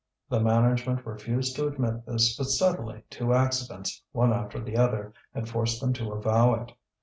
The 0.29 0.39
management 0.39 1.05
refused 1.05 1.55
to 1.57 1.67
admit 1.67 2.07
this, 2.07 2.35
but 2.35 2.45
suddenly 2.47 3.03
two 3.11 3.35
accidents, 3.35 4.01
one 4.13 4.33
after 4.33 4.59
the 4.59 4.75
other, 4.75 5.13
had 5.31 5.47
forced 5.47 5.79
them 5.79 5.93
to 5.93 6.13
avow 6.13 6.55
it. 6.55 6.71